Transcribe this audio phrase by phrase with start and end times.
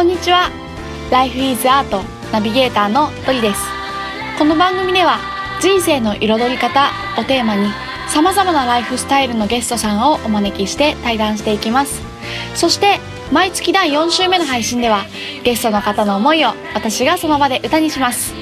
[0.00, 0.50] こんにちは。
[1.10, 2.02] Life is Art
[2.32, 3.60] ナビゲーターのトリです。
[4.38, 5.18] この番組では
[5.60, 7.68] 人生の彩り方をテーマに
[8.08, 12.00] 様々なライフスタイルのゲストさんをお招きして対談していきます。
[12.54, 12.98] そして
[13.30, 15.04] 毎月第4週目の配信では
[15.44, 18.32] ゲストの方の思いを私がその場で歌にします。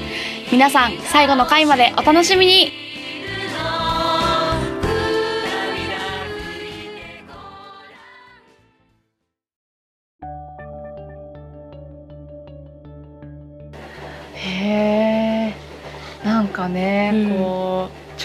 [0.53, 2.88] 皆さん最後の回までお楽しみに。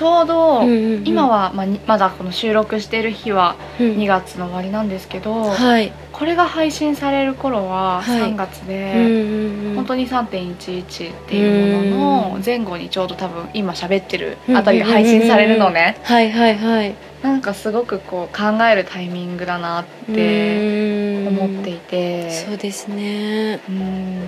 [0.04, 1.08] ちょうど、うんうんうん。
[1.08, 3.96] 今は、まあにまだこの収録している日はうん。
[3.96, 8.22] 2月の終わりなんですけど、はい、これが配信される頃ははい。
[8.34, 16.96] 3月うんで、うんうん、本当に3.11っていうものの前後にちょうど多分今喋ってるあたりが配信されるのね、はいはいはい。
[17.22, 22.30] なんかすごくこう考えるタイミングだなって思っていて。
[22.30, 23.62] そうですね。
[23.70, 24.28] うん。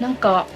[0.00, 0.46] なんか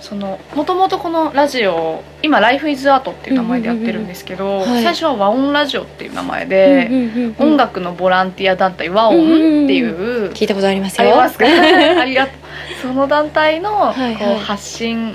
[0.00, 6.90] そのもともとこのラジオ今「Life is Art」っていう名前でやってるんですけど、最初は和音ラジオっていう名前で、
[7.38, 11.08] 音楽のボランティア団体和音っていう、聞いたことありますよ。
[11.08, 11.44] ありますか？
[12.00, 12.34] ありがとう。
[12.82, 13.94] その団体のこ
[14.36, 15.14] う発信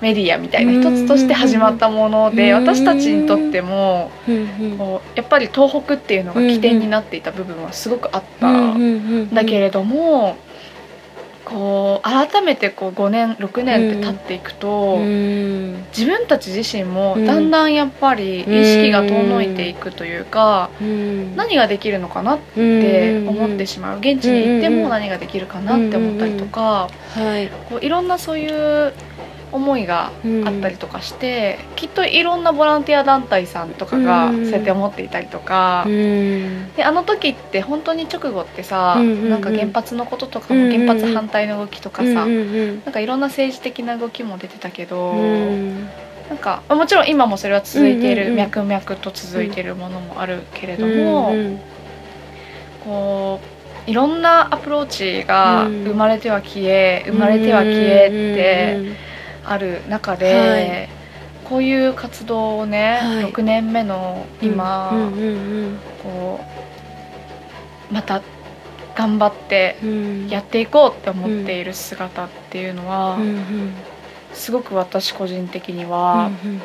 [0.00, 4.10] メディアみたいな一つとして始まったものでうん私たちにとっても
[4.76, 9.34] こうやっぱり東北っていうのが起点になっていた部分はすごくあったん。
[9.34, 10.36] だけれども
[11.48, 15.84] こう改めてこう5年6年って経っていくとうん。
[15.96, 17.26] 自分たち自身もうん。
[17.26, 21.36] だんだんやっぱり意識が遠のいていくというかうん。
[21.36, 23.98] 何ができるのかなっって思ってしまう。
[23.98, 27.48] 現地に行っても何ができるかなって思ったりとかはい。
[27.68, 28.92] こういろんなそういう
[29.50, 30.12] 思いが
[30.44, 34.44] あったりとかして、きっといろんなボランティア団体さんとかがうん。
[34.44, 36.72] そうやって思っていたりとか、うん。
[36.74, 39.30] であの時って本当に直後ってさ、うんうんうん。
[39.30, 40.80] なんか原発のこととかうんうんうん。
[40.80, 45.88] も原発反対の動きとかさ、うんうんなんかいろんな政治的な動きも出てたけど、うん。
[46.28, 48.38] なんかまあもちろん今もそれは続いている、うんうんうん。
[48.38, 51.60] 脈々と続いているものもあるけれども、うん
[52.84, 53.40] こ
[53.86, 55.84] ういろんなアプローチがうん。
[55.84, 59.08] 生まれては消え、生まれては消えって
[59.50, 60.88] ある中で、はい。
[61.44, 63.32] こういう活動をね、はい。
[63.32, 65.30] 6年目の今、うんう
[65.70, 66.40] んこ
[67.90, 68.22] うまた
[68.94, 69.88] 頑張ってうん。
[69.88, 69.92] う
[70.26, 73.72] んやっていこうって思っている姿っていうのは、うんうん。
[74.34, 76.60] すごく私個人的にうんは、うん。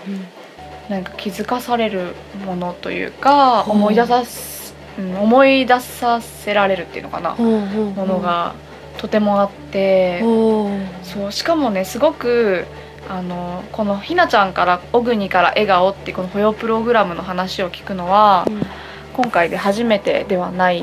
[0.89, 2.13] なんか気づかされる
[2.45, 8.53] ものというか、ほう思い出さす、うん思い出させられるっていうのかな、ほうほうほうものが
[8.97, 10.69] とてもあって、ほ
[11.03, 12.65] そうしかもねすごく
[13.09, 18.61] あのこのひなちゃんから「小国から笑顔」ってこの保養プログラムの話を聞くのはううん。
[19.13, 20.81] 今回で初めてではない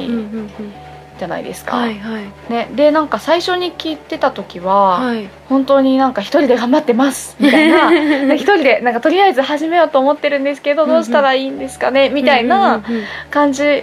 [1.18, 1.76] じゃないですか。
[1.76, 2.52] はいはい。
[2.52, 5.28] ね、でなんか最初に聞いてた時は、はい。
[5.48, 7.90] 本当になんか一人で頑張ってますみたいな。
[8.26, 12.82] な一人でなんかとりあえず始めようと思ってるんですけどどうしたらいいんですかねみたいな
[13.30, 13.82] 感じ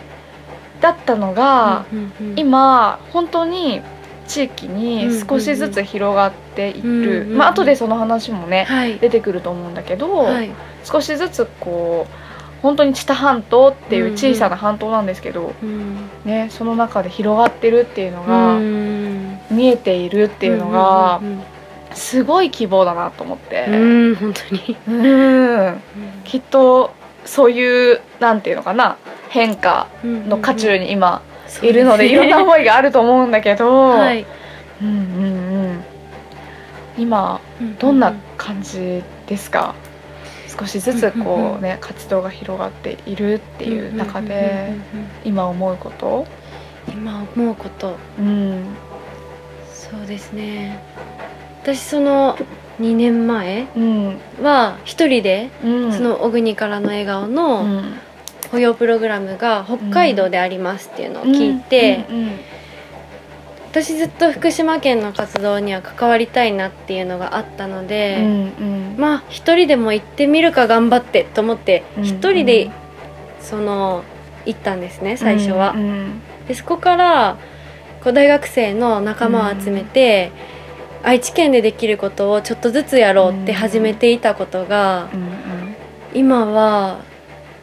[0.80, 1.86] だったのが、
[2.38, 3.82] 今本当に
[4.28, 9.00] 地域に少しずつ広がっている、うんうんまあ後でその話もね、はい。
[9.00, 10.52] 出てくると思うんだけど、はい。
[10.84, 16.10] 少しずつこう本当に知多半島っていう小さな半島なんですけど、うん。
[16.26, 19.40] ね、その中で広がってるっていうのが、うん。
[19.50, 21.42] 見えているっていうのがうん
[21.94, 23.66] すごい希望だなと思って。
[23.70, 23.76] う
[24.12, 24.78] ん本当に。
[24.88, 25.82] うん。
[26.24, 26.92] きっと
[27.26, 28.98] そういうなんていうのかな
[29.30, 31.22] 変化の渦中に今
[31.64, 34.26] いるのでいろんな思いがあると思うんだけど、はい。
[34.82, 35.84] うんうんうん。
[36.98, 37.40] 今
[37.80, 39.76] どんな感じですか？
[40.60, 44.74] 少しずつこうね活動が広がっているっていう中で
[45.24, 46.26] 今思うこと？
[46.90, 47.96] 今思うこと。
[48.20, 48.64] うん。
[49.72, 50.80] そうですね。
[51.62, 52.38] 私その
[52.80, 54.18] 2年前うん。
[54.42, 55.94] は一人でうん。
[55.94, 58.00] その小国からの笑顔うのん
[58.52, 62.40] 保養プログラムが北海道でありますっていうのを聞いてうんうん
[63.70, 68.18] 私ずっと福島県の活動には関わりたいなっていうのがあったのうんで、
[68.60, 68.96] うん。
[68.98, 72.72] まあ一人でも行ってみるか頑張ってと思ってうん一人で
[73.40, 74.04] その
[74.46, 75.74] 行ったんですね最初は。
[75.76, 75.80] う。
[75.80, 77.38] んでそこから
[78.04, 80.32] こう大学生の仲間を集めて、
[81.04, 85.76] 愛知県でできることをちょっとずつやろうって始めていたことが、うん。
[86.14, 87.02] 今は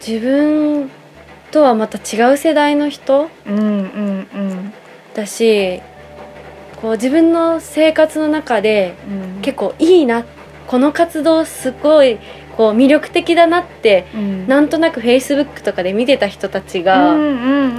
[0.06, 0.90] 自分
[1.50, 4.72] とはまた違う世代の人うんうんうん
[5.14, 5.80] だし
[6.82, 9.40] こう自分の生活の中でうん。
[9.40, 10.24] 結構いいな
[10.66, 12.18] この活動すごい
[12.56, 14.46] こう魅力的だなってうん。
[14.48, 17.14] なんとなくフェイスブックとかで見てた人たちが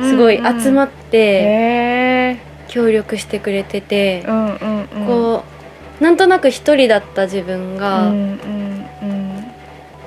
[0.03, 2.37] すごい集まって、
[2.67, 5.05] 協力してくれてて、うんうんうん。
[5.05, 5.43] こ
[5.99, 8.74] うなんとなく一人だった自分が、うんうん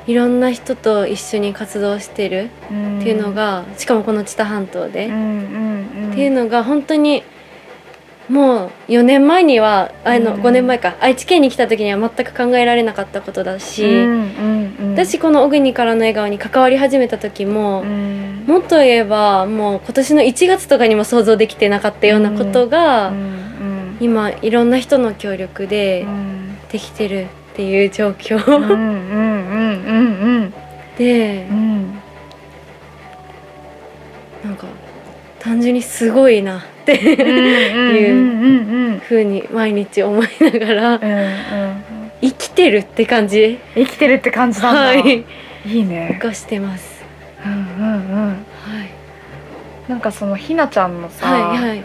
[0.09, 2.99] いろんな人と一緒に活動してるうん。
[2.99, 7.23] っていうのが、しかもこの知多半島で、っていうのが本当に
[8.29, 10.43] もう4年前にはあの、うん。
[10.43, 10.97] 5年前か。
[11.01, 13.85] 愛知県に来た時には全く考えられなかったことだし、
[14.93, 18.45] 私この「小国からの笑顔」に関わり始めた時も、うん。
[18.47, 23.13] もっと言えばもう今年の1月とかにも想像できてなかったようなことが、
[24.01, 26.39] 今いろんな人の協力でうん。
[26.73, 28.39] できてるっていう状況、
[30.99, 31.57] でうん。
[31.57, 31.99] うん
[34.45, 34.67] なんか
[35.41, 42.11] 単純にすごいなってうんうふうに毎日思いながらうんうん。
[42.21, 43.59] 生きてるって感じ。
[43.75, 45.25] 生きてるって感じなんだ、はい。
[45.67, 46.19] いいね。
[46.21, 47.05] がしてます。
[47.45, 48.29] うんうんうん。
[48.29, 48.91] はい。
[49.89, 51.85] なんかそのひなちゃんのさ、はいはい。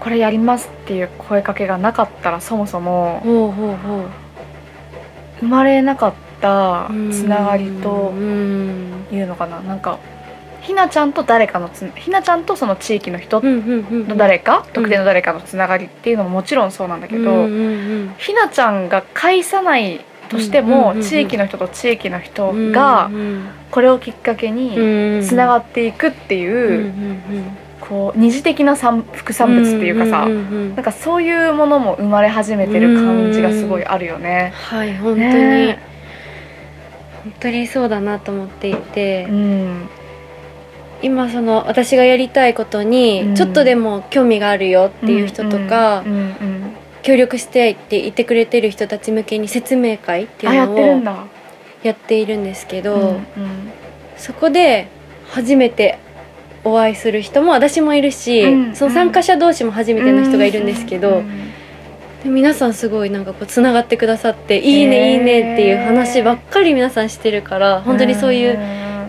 [0.00, 3.22] これやりますっていう声かけがなかったらそもそも
[5.40, 9.60] 生まれなかったつながりとうんいうのかな。
[9.60, 9.98] なんか
[10.60, 17.46] ひなちゃんと誰かのつひなちゃんとその地域の人の誰か、特定の誰かのつながりっていうのももちろんそうなんだけど、
[18.18, 23.48] ひなちゃんが返さないとしても、地域の人と地域の人うんがうん。
[23.70, 26.92] これをきっかけにつながっっていくっていう、
[27.80, 34.52] こう二次的な産副産物っていうかさ、なんかそういうものも生まれ始めてる感じがすごいあるよね。
[34.54, 35.95] はい本当に、ね
[37.26, 39.88] 本当にそうだなと思っていて、うん。
[41.02, 43.34] 今その私がやりたいことにうん。
[43.34, 51.36] ちょっとでも興味があるよっていう人とか、うんうん協力してって言ってくれてる人たち向けに説明会っていうのを。
[51.82, 53.26] やっているんですけど、うん
[54.16, 54.88] そこで
[55.28, 55.98] 初めて
[56.64, 61.52] お会いする人も私もいるし、うんその参加者同士も初めての人がいるんですけど、うん
[62.22, 68.58] で皆さんすごいなんかこうつながってくださって「いいねいいね」っていう話ばっかり皆さんしてるから本当にそういう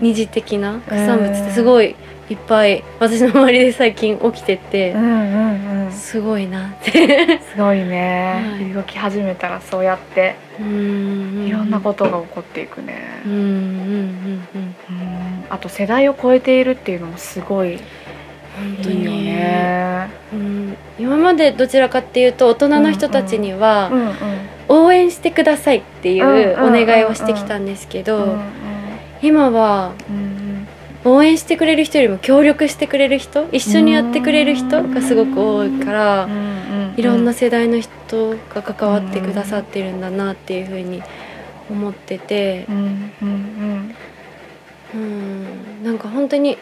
[0.01, 1.95] 二次的な副産物ってすごい
[2.29, 5.91] いっぱい私の周りで最近起きててうんうんうん。
[5.91, 7.39] すごいなって。
[7.53, 8.73] すごいね、はい。
[8.73, 11.45] 動き始めたらそうやってうん。
[11.47, 13.47] いろんなことが起こっていくね、うんうんうん
[14.55, 14.75] うん。
[14.89, 15.45] うん。
[15.49, 17.79] あと世代を超えているっていうのもすごい
[18.57, 19.25] 本当に。
[19.25, 20.09] ね。
[20.33, 20.77] うん。
[20.99, 24.13] 今までどちらかっていうと大人の人たちにはうんうん
[24.69, 28.37] 応援してくださいっていうお願いをしてきたんですけうんど
[29.21, 30.67] 今はうん
[31.05, 41.01] 応援してくれる人よりも協力してくれる人一緒にやってくれる人がすごく多いからうんうんいろんな世代の人が関わってくださってるんだなっていうふうに
[41.69, 42.65] 思ってて。
[42.69, 43.95] うんうん。
[44.95, 45.83] うん。
[45.83, 46.57] なんか本当に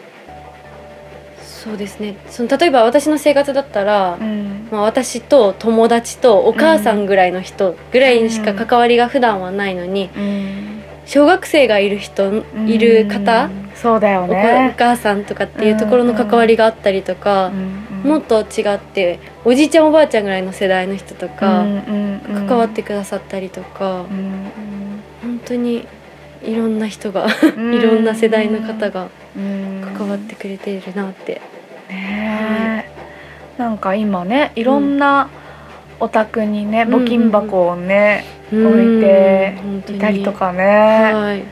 [1.66, 2.16] そうですね。
[2.30, 4.26] その例えば私の生活だったらうん。
[4.26, 10.82] うんまあ、私と友達とお母さんぐらいの人ぐらいにしか関わりが普段はないのにうん。
[11.06, 17.52] 小学生がいる人いる方うんそうだよお子おね母さんとかっていうところの関わりがあったりとか
[18.02, 21.64] もっと違っておじいちゃんおばあちゃんぐらいの世代の人とか
[22.48, 24.06] 関わってくださったりとか
[25.22, 25.86] 本当に
[26.42, 27.26] いろんな人が
[27.56, 29.08] いろんな世代の方が
[29.94, 31.40] 関わってくれているなって
[31.88, 32.86] ね
[33.58, 35.28] えなんか今ねいろんな
[35.98, 39.58] お宅にねん募金箱をねうん置いて
[39.94, 40.64] いたりとかね。
[41.14, 41.38] はい。
[41.40, 41.48] 本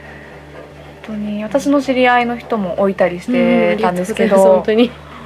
[1.07, 1.43] 当に。
[1.43, 4.63] 私の知り合いの人も置いたりしうんてたんですけど。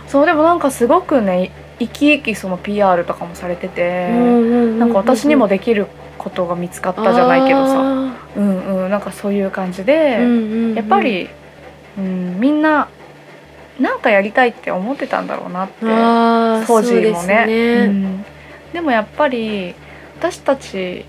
[0.07, 5.87] そうでもなんかすごくね生き生きその PR とかもされててなんか私にもでできる
[6.17, 7.81] ことが見つかったじゃないけどさ。
[8.37, 8.91] うんうん。
[8.91, 10.19] なんかそういう感じで
[10.75, 11.29] やっぱり
[11.99, 12.88] うんみんな
[13.78, 15.75] なんかやりたいって思ってたんだろうなって
[16.66, 17.47] 当時もね。
[17.47, 17.87] ね。
[17.87, 18.25] うん。
[18.73, 19.75] でもやっぱり
[20.18, 21.04] 私たち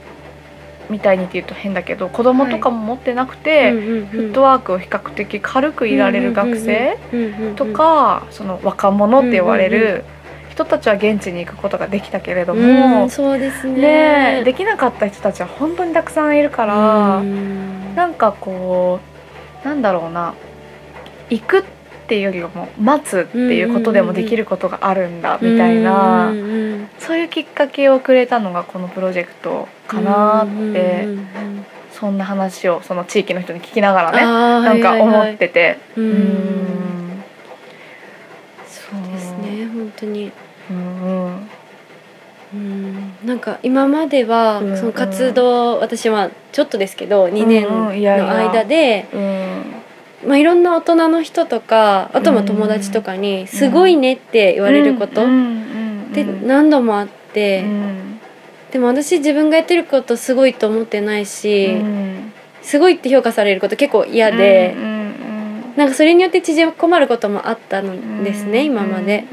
[0.89, 6.97] みたいにって言うと変だけど子供とかも持ってなくて、フットワークを比較的軽くいられる学生
[7.55, 10.03] とか、その若者って呼ばれる
[10.49, 14.39] 人たちは現地に行くことができたけれども、うんそうですね。
[14.39, 17.95] ねできなかった人たちは本当にたくさんいるから、うん。
[17.95, 18.99] なんかこ
[19.63, 20.33] うなんだろうな
[21.29, 21.78] 行くって
[22.15, 35.33] いうよりも待つっていうことでもできることがあるんだみたいな、うんうんそういうきっかけをくれたのがこのプロジェクトかなって、うんうんうんそんな話をその地域の人に聞きながらねなんか思はいはいはい。
[35.33, 35.77] ってて。
[35.97, 36.09] ううん。
[36.11, 37.23] ん
[38.65, 40.31] そうですね本当に。
[40.69, 41.49] うんうん。
[42.53, 43.13] うん。
[43.25, 49.19] なんか今まではうんその活動私はちょっとですけど2年の間でうん
[50.25, 55.31] まあいろんな大人の人とかあとも友達とかに「すごいね」って言われることっうん。
[55.31, 56.13] うん。
[56.13, 57.63] で何度もあって、
[58.71, 61.77] でも私自分がやってることすごいと思ってないし、
[62.61, 64.75] すごいって評価されること結構嫌で、
[65.75, 69.25] なんかそれによって縮こまることもあったんですね、今まで。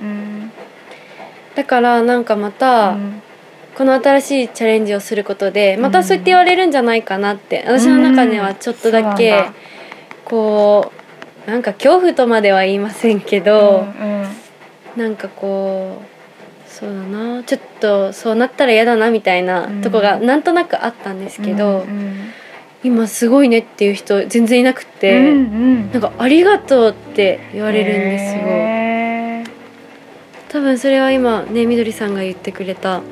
[1.55, 2.25] だからなん。
[2.25, 2.97] かまた、
[3.75, 5.77] この新しいチャレンジをすることで。
[5.79, 9.45] またそう言って言われるんじゃないかなって私の中ではちょっとだけ
[10.27, 10.93] こ
[11.47, 13.87] うなんか恐怖とまでは言いませんけど、
[14.97, 21.87] なんかこうそうだなちょっとそうなったら嫌だなみたいなとこがなんとなくあったんですけど、
[22.83, 28.43] 今すごいねっていう人全然いなくて、うんうん、なんか「ありがとう」って言われるんですよ。
[30.49, 33.03] 多分それは今ねみどりさんが言ってくれた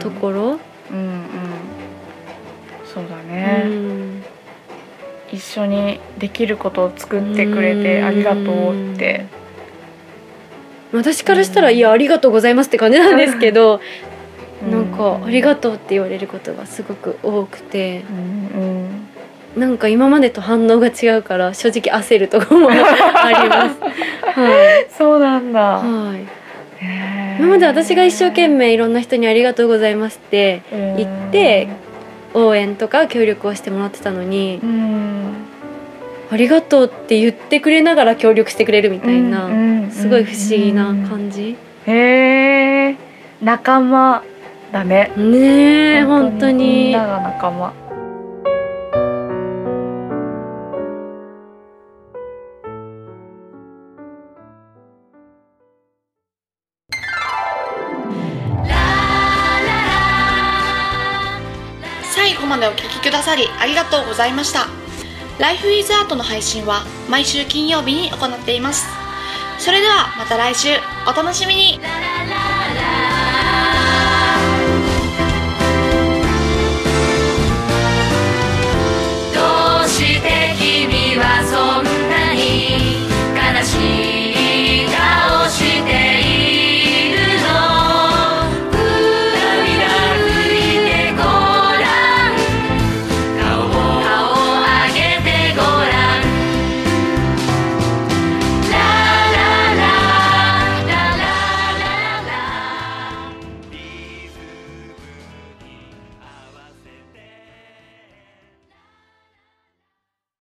[0.00, 0.42] ところ、
[0.90, 1.28] うん、うんうん。
[2.92, 3.87] そうだね、うん、
[5.32, 9.26] 一緒にできることを作ってくれてありがとうって。
[10.92, 13.80] 私からしたら「いやありがとうございます」って感じなんですけど
[14.70, 18.04] なんか「ありがとう」って言われることがすごく多くて、
[19.56, 23.76] なんか今までと反応が違うから正直焦るとこもあります。
[24.40, 25.60] はい、そうなんだ。
[25.60, 26.38] はい。
[27.38, 31.68] 今まで私が一生懸命いろんな人に「ありがとうございます」って言って
[32.46, 34.60] 応援とか協力をしてもらってたのに
[36.30, 39.48] 「ありがとう」って言ってくれながら協力してくれるみたいな
[39.90, 41.56] すごい不思議な感じ。
[41.86, 42.96] へえ
[43.42, 44.22] 仲間
[44.72, 45.10] だね。
[45.16, 46.64] ねえ本当に。
[46.64, 47.87] みんなが仲間。
[63.08, 64.66] くださりありがとうございました。
[65.38, 68.86] Life is Art の配信は毎週金曜日に行っています。
[69.58, 70.68] それではまた来週
[71.06, 71.80] お楽しみに